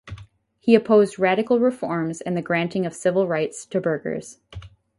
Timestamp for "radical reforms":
1.19-2.21